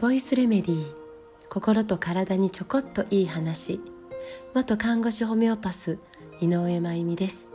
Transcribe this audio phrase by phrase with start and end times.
[0.00, 0.94] ボイスレメディー
[1.48, 3.80] 心と体にちょこっといい話。
[4.52, 6.00] 元看護師ホメオパス
[6.40, 7.46] 井上真由美です。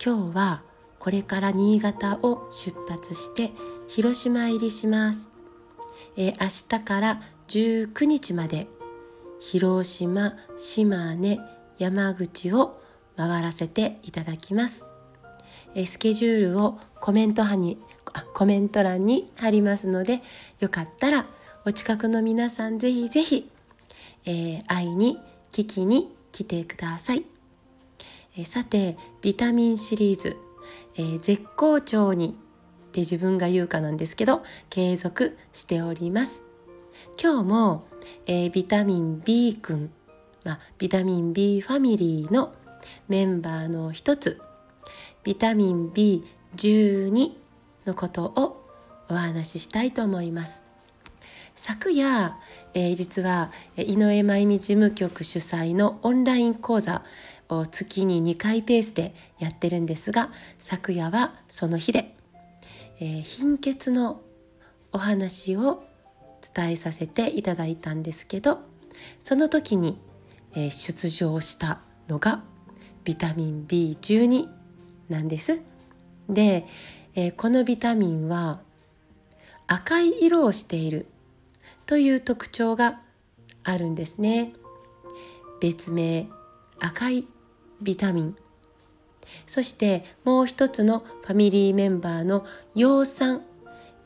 [0.00, 0.62] 今日は
[1.00, 3.50] これから新潟を出発して
[3.88, 5.28] 広島入りします、
[6.16, 8.68] え、明日から19日まで
[9.40, 11.40] 広島、島根、
[11.76, 12.80] 山口を
[13.16, 14.84] 回らせていただきます。
[15.84, 17.78] スケジュールをコメント欄に
[18.32, 20.22] コメント欄に貼りますので
[20.60, 21.26] よかったら
[21.66, 23.50] お近くの皆さんぜひぜひ、
[24.24, 25.18] えー、会いに
[25.52, 27.24] 聞きに来てください、
[28.38, 30.38] えー、さてビタミンシリーズ、
[30.96, 32.38] えー、絶好調に
[32.86, 36.42] って自分が言うかなんですけど継続しております。
[37.22, 37.84] 今日も、
[38.26, 39.90] え、ビタミン B 君、
[40.44, 42.54] まあ、ビタミン B ファミリーの
[43.08, 44.40] メンバーの一つ
[45.26, 47.32] ビタミン B12
[47.84, 48.64] のことを
[49.08, 50.62] お話ししたいと思います。
[51.56, 52.36] 昨夜、
[52.74, 57.02] えー、実は井上真由美事務局主催のオンライン講座
[57.48, 62.14] を月に2回ペースでやってるんですが昨夜はその日で、
[63.00, 64.20] えー、貧血の
[64.92, 65.82] お話を
[66.54, 68.60] 伝えさせていただいたんですけど
[69.18, 69.98] その時に、
[70.54, 72.44] え、出場したのが
[73.02, 74.54] ビタミン B12
[75.08, 75.62] なんです。
[76.28, 76.66] で、
[77.14, 78.60] えー、このビタミンは
[79.66, 81.06] 赤い色をしている
[81.86, 83.00] という特徴が
[83.64, 84.52] あるんですね。
[85.60, 86.28] 別名
[86.78, 87.26] 赤い
[87.80, 88.36] ビタミン
[89.46, 93.42] そしてもう一つのファミリーメンバーの葉酸、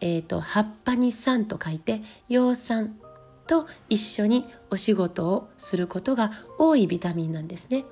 [0.01, 2.97] えーと葉っぱに酸と書いて葉酸
[3.47, 7.85] と一緒にお仕事をすることが多いビタミンなんですね。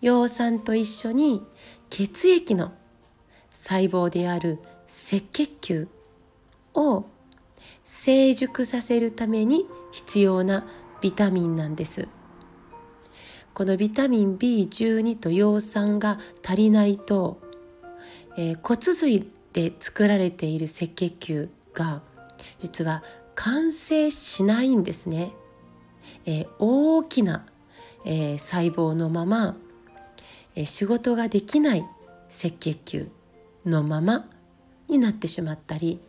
[0.00, 1.42] 葉酸と一緒に
[1.90, 2.72] 血液の
[3.50, 5.88] 細胞である赤血球
[6.74, 7.06] を
[7.84, 10.66] 成熟させるために必要な
[11.00, 12.08] ビタミンなんです。
[13.54, 17.40] このビタミン B12 と葉酸が足りないと、
[18.36, 22.02] えー、骨髄で作られている赤血球が
[22.58, 23.02] 実は
[23.34, 25.32] 完成しないんですね。
[26.24, 27.46] えー、大きな、
[28.04, 29.56] えー、細胞のまま
[30.58, 31.84] え仕事ができない
[32.28, 33.08] 赤血球
[33.64, 34.28] のまま
[34.88, 36.00] になってしまったり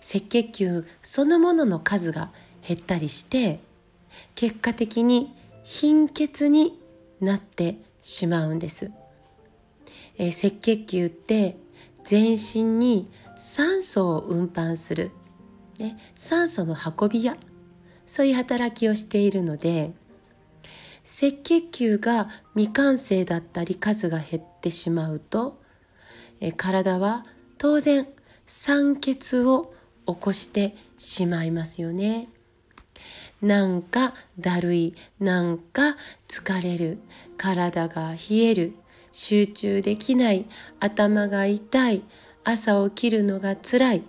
[0.00, 2.30] 赤血球そのものの数が
[2.66, 3.60] 減ったりして
[4.34, 6.78] 結果的に貧血に
[7.22, 8.90] なってしまうんです。
[10.18, 11.56] え赤血球って
[12.04, 15.10] 全身に酸素を運搬する、
[15.78, 17.38] ね、酸素の運び屋
[18.04, 19.92] そういう働きをしているので
[21.04, 25.60] 赤血球が未完成だったり数が減ってしまうと
[26.56, 27.26] 体は
[27.58, 28.06] 当然
[28.46, 29.74] 酸欠を
[30.06, 32.28] 起こしてしまいますよね。
[33.42, 35.96] なんかだるい、なんか
[36.28, 36.98] 疲れる、
[37.38, 38.74] 体が冷える、
[39.12, 40.46] 集中できない、
[40.78, 42.02] 頭が痛い、
[42.44, 44.02] 朝起きるのが辛い。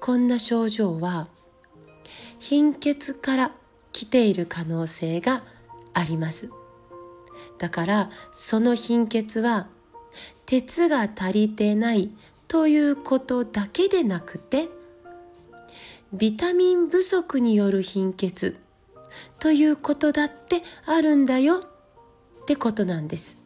[0.00, 1.28] こんな症状は
[2.40, 3.52] 貧血から
[3.92, 5.44] 来ている可能性が
[5.94, 6.50] あります
[7.58, 9.68] だからその貧血は
[10.46, 12.10] 鉄が足りてない
[12.48, 14.68] ということだけでなくて
[16.12, 18.58] ビタミン不足による貧血
[19.38, 21.62] ということだってあるんだよ
[22.42, 23.38] ってことなんです。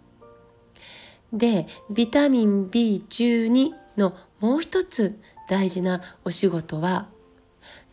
[1.32, 5.18] でビタミン B12 のもう一つ
[5.48, 7.08] 大事なお仕事は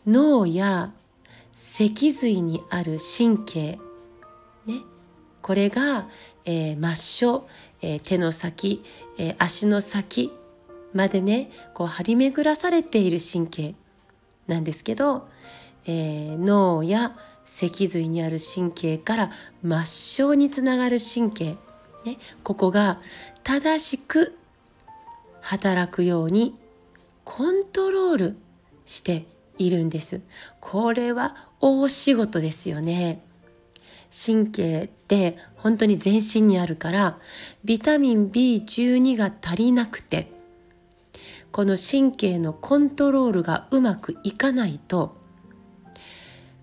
[0.06, 0.92] 脳や
[1.52, 3.78] 脊髄にある神経、
[5.44, 6.08] これが、
[6.46, 7.46] えー、末梢、
[7.82, 8.82] えー、手の先、
[9.18, 10.32] えー、足の先
[10.94, 13.74] までねこう張り巡らされている神経
[14.46, 15.28] なんですけど、
[15.84, 19.30] えー、脳や脊髄にある神経から
[19.84, 21.44] 末梢につながる神経、
[22.06, 23.02] ね、ここが
[23.42, 24.38] 正しく
[25.42, 26.56] 働くように
[27.24, 28.36] コントロール
[28.86, 29.26] して
[29.58, 30.22] いるんです。
[30.62, 33.20] これは大仕事ですよね。
[34.14, 37.18] 神経って本当に全身にあるから
[37.64, 40.30] ビタミン B12 が足りなくて
[41.50, 45.16] この神経のコントロールがうまくいかないと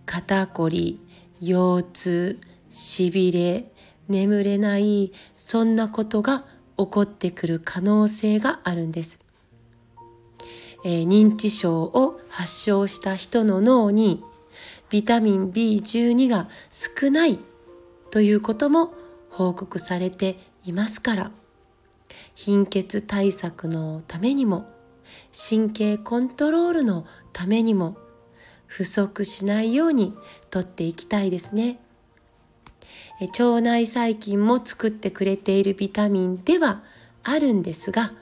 [0.06, 1.00] 肩こり
[1.42, 2.40] 腰痛
[2.70, 3.72] しびれ
[4.08, 6.46] 眠れないそんなことが
[6.78, 9.20] 起こってくる可能性があるんです。
[10.84, 14.24] えー、認知症を発症した人の脳に
[14.90, 17.40] ビタミン B12 が少ない
[18.10, 18.94] ということも
[19.30, 21.32] 報告されていますから
[22.36, 24.70] 貧血対策のためにも
[25.32, 27.98] 神経コントロールのためにも
[28.68, 30.14] 不足しないように
[30.50, 31.80] とっていきたいですね。
[33.38, 36.82] 腸内細菌も作ってくれているビタミンでは
[37.24, 38.14] あるんですが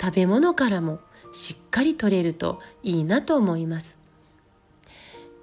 [0.00, 0.98] 食べ物からも
[1.32, 3.99] しっかり取れるといいなと思います。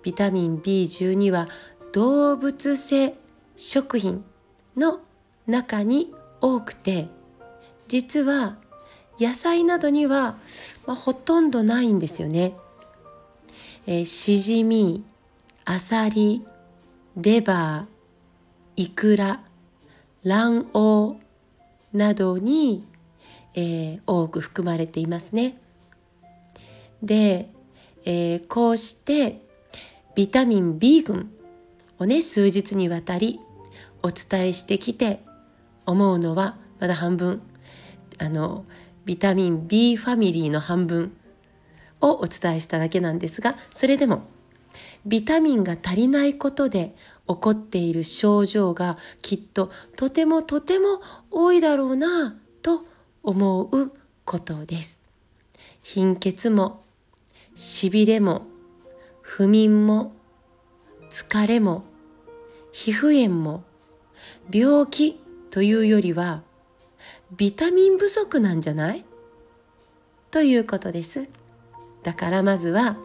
[0.03, 1.47] ビタミン B12 は
[1.93, 3.15] 動物性
[3.55, 4.23] 食品
[4.75, 5.01] の
[5.47, 7.07] 中に多くて
[7.87, 8.57] 実は
[9.19, 10.37] 野菜などには、
[10.85, 12.53] まあ、ほとんどないんですよね。
[13.87, 15.03] えー、しじみ、
[15.65, 16.45] あさり、
[17.15, 19.41] レバー、イクラ、
[20.23, 21.17] 卵
[21.93, 22.87] 黄などに、
[23.55, 25.57] えー、多く含まれていますね。
[27.01, 27.49] で、
[28.05, 29.41] えー、こうして
[30.17, 31.29] ビタミン B 群
[31.99, 33.39] をね数日にわたり
[34.01, 35.23] お伝えしてきて
[35.85, 37.39] 思うのはまだ半分
[38.17, 38.65] あの
[39.05, 41.15] ビタミン B ファミリーの半分
[42.01, 44.23] をお伝えしただけなんですがそれでも
[45.05, 46.95] ビタミンが足りないことで
[47.27, 50.99] 起こっている症状がきっととてもとても
[51.29, 52.87] 多いだろうなと
[53.21, 53.91] 思う
[54.25, 54.99] ことです。
[55.83, 56.81] 貧血も
[57.53, 58.47] しびれも
[59.29, 60.13] 不眠も
[61.11, 61.83] 疲れも
[62.71, 63.63] 皮膚炎も
[64.51, 65.19] 病気
[65.51, 66.43] というよりは
[67.35, 69.03] ビタミン不足なんじゃない？
[70.31, 71.27] ということです。
[72.03, 72.95] だからまずは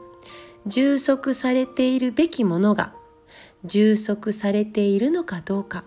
[0.65, 2.95] 充足されているべきものが
[3.65, 5.83] 充足されているのかどうか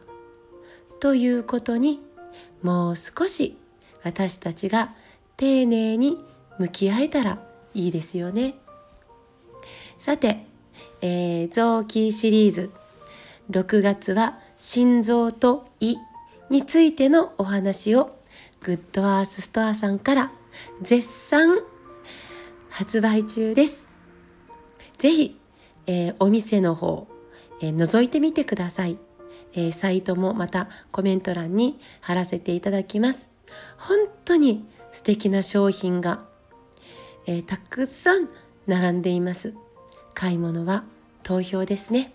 [0.99, 2.01] ということに
[2.61, 3.57] もう少し
[4.03, 4.93] 私たちが
[5.37, 6.17] 丁寧に
[6.59, 7.39] 向き合えたら
[7.73, 8.55] いいですよね。
[9.97, 10.45] さて、
[11.01, 12.71] えー、臓器シリーズ
[13.49, 15.95] 6月は心臓と胃
[16.49, 18.17] についてのお話を
[18.61, 20.31] グッドアースストアさんから
[20.81, 21.59] 絶賛
[22.69, 23.89] 発売中です。
[24.97, 25.39] ぜひ、
[25.87, 27.07] えー、お店の方、
[27.61, 28.97] えー、覗いてみてください、
[29.53, 33.29] えー、サイトもまたコメント欄に貼らせていただきます。
[33.77, 36.25] 本当に素敵な商品が、
[37.27, 38.29] えたくさん
[38.67, 39.53] 並んでいます。
[40.15, 40.83] 買い物は
[41.21, 42.11] 投票ですね。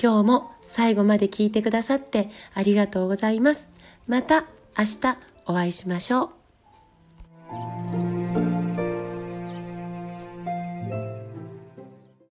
[0.00, 3.68] 今日も最後まで聞いてくださってありがとうございます。
[4.06, 4.44] また
[4.78, 6.39] 明日お会いしましょう。